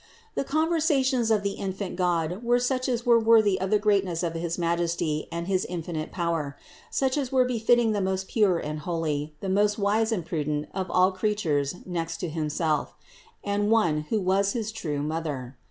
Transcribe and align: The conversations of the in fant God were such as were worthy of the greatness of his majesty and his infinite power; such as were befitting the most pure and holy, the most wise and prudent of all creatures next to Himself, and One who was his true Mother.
The 0.33 0.43
conversations 0.43 1.29
of 1.29 1.43
the 1.43 1.59
in 1.59 1.73
fant 1.73 1.95
God 1.95 2.41
were 2.43 2.57
such 2.57 2.89
as 2.89 3.05
were 3.05 3.19
worthy 3.19 3.61
of 3.61 3.69
the 3.69 3.77
greatness 3.77 4.23
of 4.23 4.33
his 4.33 4.57
majesty 4.57 5.27
and 5.31 5.45
his 5.45 5.63
infinite 5.63 6.11
power; 6.11 6.57
such 6.89 7.19
as 7.19 7.31
were 7.31 7.45
befitting 7.45 7.91
the 7.91 8.01
most 8.01 8.27
pure 8.27 8.57
and 8.57 8.79
holy, 8.79 9.35
the 9.41 9.47
most 9.49 9.77
wise 9.77 10.11
and 10.11 10.25
prudent 10.25 10.69
of 10.73 10.89
all 10.89 11.11
creatures 11.11 11.75
next 11.85 12.17
to 12.21 12.29
Himself, 12.29 12.95
and 13.43 13.69
One 13.69 14.07
who 14.09 14.19
was 14.19 14.53
his 14.53 14.71
true 14.71 15.03
Mother. 15.03 15.55